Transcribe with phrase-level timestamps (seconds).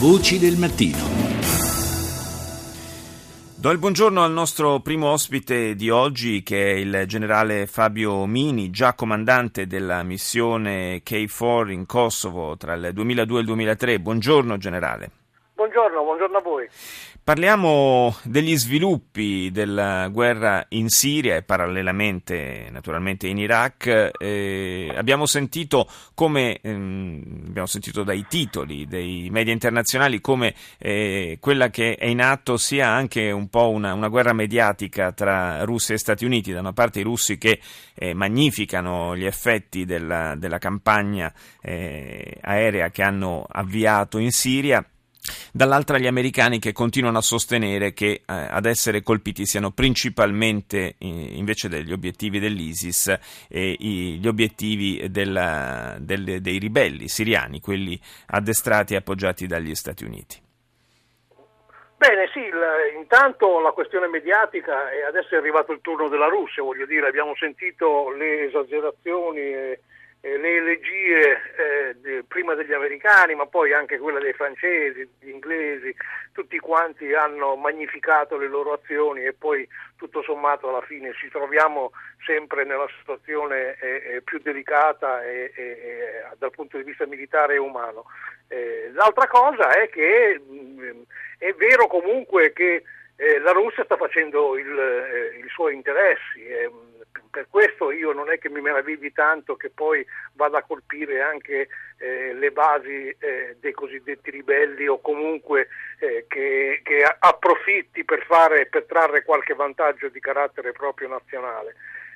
[0.00, 0.96] Voci del mattino.
[3.54, 8.70] Do il buongiorno al nostro primo ospite di oggi che è il generale Fabio Mini,
[8.70, 14.00] già comandante della missione K4 in Kosovo tra il 2002 e il 2003.
[14.00, 15.10] Buongiorno generale.
[15.70, 16.68] Buongiorno, buongiorno a voi.
[17.22, 24.10] Parliamo degli sviluppi della guerra in Siria e parallelamente naturalmente in Iraq.
[24.18, 31.70] Eh, abbiamo sentito come ehm, abbiamo sentito dai titoli dei media internazionali come eh, quella
[31.70, 35.98] che è in atto sia anche un po' una, una, guerra mediatica tra Russia e
[35.98, 37.60] Stati Uniti, da una parte i russi che
[37.94, 41.32] eh, magnificano gli effetti della, della campagna
[41.62, 44.84] eh, aerea che hanno avviato in Siria
[45.52, 51.06] dall'altra gli americani che continuano a sostenere che eh, ad essere colpiti siano principalmente eh,
[51.06, 58.98] invece degli obiettivi dell'ISIS eh, gli obiettivi della, del, dei ribelli siriani, quelli addestrati e
[58.98, 60.48] appoggiati dagli Stati Uniti.
[62.00, 66.62] Bene, sì, il, intanto la questione mediatica e adesso è arrivato il turno della Russia,
[66.62, 69.80] voglio dire, abbiamo sentito le esagerazioni e
[70.22, 75.30] eh, le elegie eh, de, prima degli americani, ma poi anche quelle dei francesi, degli
[75.30, 75.94] inglesi,
[76.32, 81.92] tutti quanti hanno magnificato le loro azioni e poi tutto sommato alla fine ci troviamo
[82.24, 87.58] sempre nella situazione eh, eh più delicata e, e, dal punto di vista militare e
[87.58, 88.04] umano.
[88.48, 91.02] Eh, l'altra cosa è che mh, mm,
[91.38, 92.82] è vero comunque che
[93.16, 96.99] eh, la Russia sta facendo il, i suoi interessi ehm,
[97.30, 101.68] per questo io non è che mi meravigli tanto che poi vada a colpire anche
[101.98, 108.66] eh, le basi eh, dei cosiddetti ribelli o comunque eh, che, che, approfitti per, fare,
[108.66, 111.74] per, trarre qualche vantaggio di carattere proprio nazionale.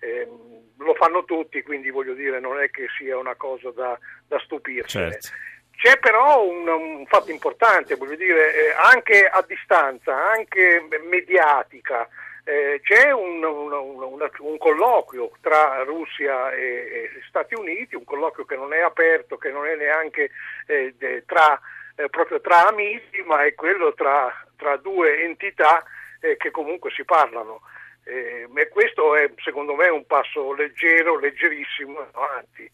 [0.00, 4.38] Ehm, lo fanno tutti, quindi voglio dire non è che sia una cosa da, da
[4.40, 4.98] stupirsi.
[4.98, 5.28] Certo.
[5.76, 12.08] C'è però un, un, fatto importante, voglio dire, eh, anche a distanza, anche mediatica,
[12.48, 18.44] eh, c'è un, un, un, un, colloquio tra Russia e, e, Stati Uniti, un colloquio
[18.44, 20.30] che non è aperto, che non è neanche
[20.68, 20.94] eh,
[21.26, 21.60] tra,
[21.96, 25.82] eh, proprio tra amici, ma è quello tra, tra due entità
[26.20, 27.62] eh, che comunque si parlano.
[28.04, 32.70] Eh, questo è secondo me un passo leggero, leggerissimo avanti.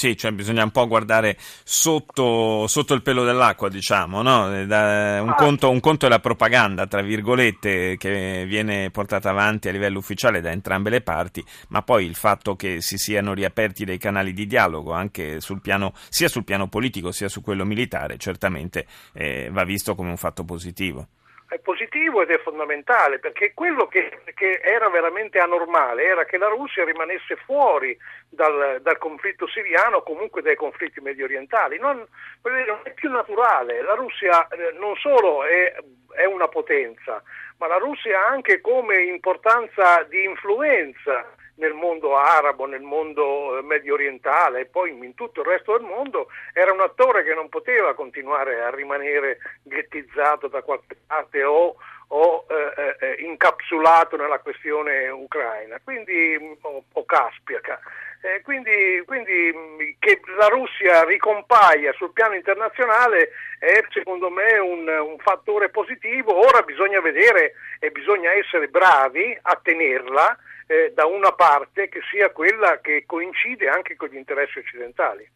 [0.00, 4.56] Sì, cioè bisogna un po' guardare sotto, sotto il pelo dell'acqua, diciamo, no?
[4.56, 5.34] Eh, da, un, ah.
[5.34, 10.40] conto, un, conto, è la propaganda, tra virgolette, che viene portata avanti a livello ufficiale
[10.40, 14.46] da entrambe le parti, ma poi il fatto che si siano riaperti dei canali di
[14.46, 19.64] dialogo anche sul piano, sia sul piano politico sia su quello militare, certamente eh, va
[19.64, 21.08] visto come un fatto positivo
[21.50, 26.46] è positivo ed è fondamentale perché quello che, che, era veramente anormale era che la
[26.46, 27.96] Russia rimanesse fuori
[28.28, 31.76] dal, dal conflitto siriano o comunque dai conflitti medio orientali.
[31.80, 31.96] Non,
[32.42, 33.82] non, è più naturale.
[33.82, 35.74] La Russia eh, non solo è,
[36.14, 37.22] è una potenza,
[37.58, 41.26] ma la Russia anche come importanza di influenza
[41.60, 45.86] nel mondo arabo, nel mondo eh, medio orientale e poi in tutto il resto del
[45.86, 51.76] mondo, era un attore che non poteva continuare a rimanere ghettizzato da qualche parte o,
[52.12, 57.78] o eh, eh, eh incapsulato nella questione ucraina, quindi, mm, o, o caspiaca.
[58.22, 64.86] Eh, quindi, quindi, mm, che la Russia ricompaia sul piano internazionale è secondo me un,
[64.86, 71.32] un, fattore positivo, ora bisogna vedere e bisogna essere bravi a tenerla eh, da una
[71.32, 75.26] parte che sia quella che coincide anche con gli interessi occidentali.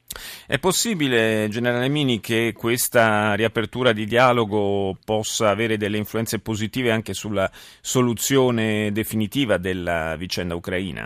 [0.47, 7.15] È possibile, generale Mini, che questa riapertura di dialogo possa avere delle influenze positive anche
[7.15, 11.05] sulla soluzione definitiva della vicenda ucraina?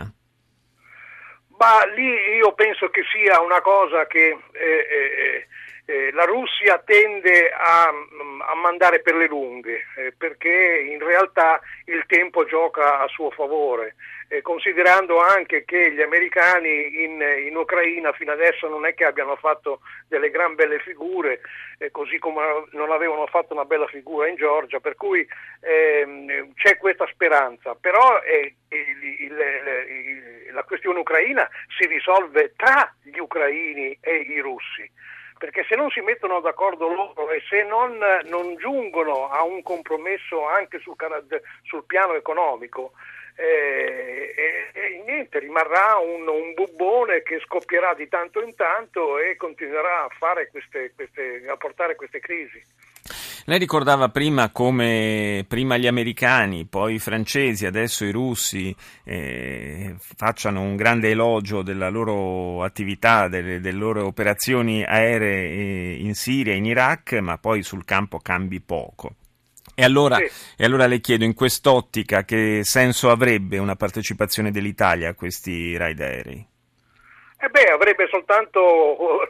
[1.57, 5.47] Ma lì io penso che sia una cosa che eh, eh,
[5.89, 12.03] eh, la Russia tende a, a, mandare per le lunghe, eh, perché in realtà il
[12.05, 13.95] tempo gioca a suo favore
[14.29, 19.35] eh, considerando anche che gli americani in, in, Ucraina fino adesso non è che abbiano
[19.35, 21.41] fatto delle gran belle figure,
[21.79, 25.27] eh, così come non avevano fatto una bella figura in Georgia, per cui
[25.61, 32.93] ehm, c'è questa speranza, però eh, il, il, il, la questione ucraina si risolve tra
[33.01, 34.89] gli ucraini e i russi
[35.39, 40.45] perché se non si mettono d'accordo loro e se non, non giungono a un compromesso
[40.45, 40.95] anche sul,
[41.63, 42.91] sul piano economico,
[43.35, 49.37] e, e, e, niente, rimarrà un, un, bubbone che scoppierà di tanto in tanto e
[49.37, 50.09] continuerà a,
[50.51, 52.61] queste, queste, a portare queste crisi.
[53.49, 60.61] Lei ricordava prima come prima gli americani, poi i francesi, adesso i russi eh, facciano
[60.61, 66.65] un grande elogio della loro attività, delle, delle loro operazioni aeree eh, in Siria in
[66.65, 69.15] Iraq, ma poi sul campo cambi poco.
[69.73, 70.29] E allora, sì.
[70.55, 75.99] e allora, le chiedo, in quest'ottica, che senso avrebbe una partecipazione dell'Italia a questi raid
[75.99, 76.48] aerei?
[77.41, 79.25] Eh beh, avrebbe soltanto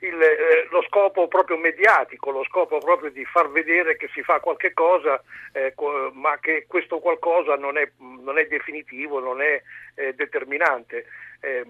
[0.00, 4.38] il, eh, lo scopo proprio mediatico, lo scopo proprio di far vedere che si fa
[4.38, 5.20] qualche cosa,
[5.52, 5.74] eh,
[6.12, 9.60] ma che questo qualcosa non è, non è definitivo, non è
[9.96, 11.06] eh, determinante.
[11.40, 11.64] Eh,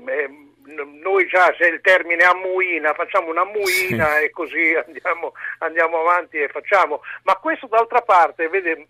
[0.66, 4.24] noi già se il termine ammuina, facciamo un'ammuina sì.
[4.24, 8.86] e così andiamo, andiamo, avanti e facciamo, ma questo d'altra parte vede,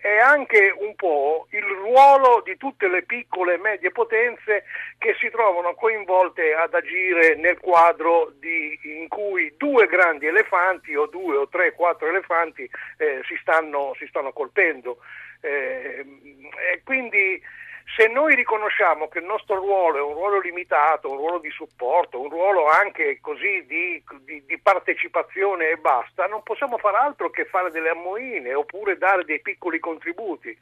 [0.00, 4.64] è, anche un po' il ruolo di tutte le piccole e medie potenze
[4.98, 11.06] che si trovano coinvolte ad agire nel quadro di, in cui due grandi elefanti o
[11.06, 12.68] due o tre, quattro elefanti
[12.98, 14.98] eh, si, stanno, si, stanno, colpendo.
[15.40, 16.04] Eh,
[16.84, 17.42] quindi
[17.96, 22.20] se noi riconosciamo che il nostro ruolo è un ruolo limitato, un ruolo di supporto,
[22.20, 27.46] un ruolo anche così di, di, di partecipazione e basta, non possiamo fare altro che
[27.46, 30.54] fare delle ammoine oppure dare dei piccoli contributi.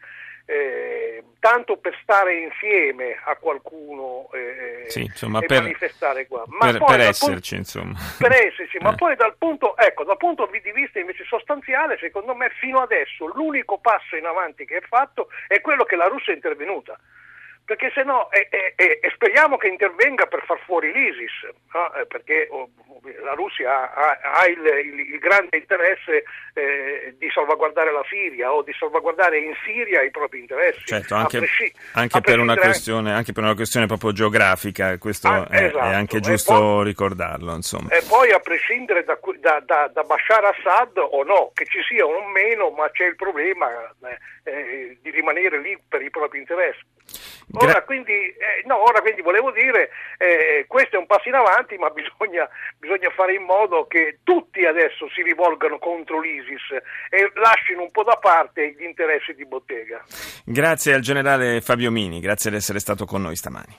[0.51, 6.43] Eh, tanto per stare insieme a qualcuno eh, sì, insomma, e per, manifestare qua.
[6.47, 7.99] Ma per, per esserci, punto, insomma.
[8.17, 8.95] Per esserci, ma eh.
[8.95, 13.77] poi dal punto, ecco, dal punto di vista invece sostanziale, secondo me fino adesso l'unico
[13.79, 16.99] passo in avanti che è fatto è quello che la Russia è intervenuta
[17.69, 21.93] perché se no, e, e, e, speriamo che intervenga per far fuori l'ISIS, no?
[21.93, 22.71] Eh, perché oh,
[23.23, 26.25] la Russia ha, ha il, il, il, grande interesse
[26.55, 30.81] eh, di salvaguardare la Siria o di salvaguardare in Siria i propri interessi.
[30.87, 35.47] Certo, anche, presci- anche, per, una questione, anche per una questione proprio geografica, questo ah,
[35.49, 35.85] è, esatto.
[35.85, 37.55] è, anche giusto poi, ricordarlo.
[37.55, 37.91] Insomma.
[37.91, 42.07] E poi a prescindere da, da, da, da, Bashar Assad o no, che ci sia
[42.07, 43.69] o meno, ma c'è il problema
[44.05, 46.97] eh, eh, di rimanere lì per i propri interessi.
[47.53, 51.77] Ora quindi, eh, no, ora quindi volevo dire, eh, questo è un passo in avanti,
[51.77, 52.49] ma bisogna,
[52.79, 56.71] bisogna, fare in modo che tutti adesso si rivolgano contro l'ISIS
[57.11, 60.05] e lasciano un po' da parte gli interessi di bottega.
[60.45, 63.77] Grazie al generale Fabio Mini, grazie di essere stato con noi stamani.